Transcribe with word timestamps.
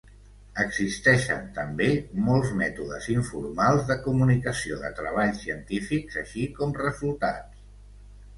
Existeixen 0.61 1.43
també 1.57 1.89
molt 2.29 2.49
mètodes 2.61 3.05
informals 3.17 3.85
de 3.91 3.99
comunicació 4.07 4.79
de 4.87 4.91
treballs 5.01 5.43
científics 5.45 6.19
així 6.25 6.49
com 6.59 6.75
resultats. 6.81 7.63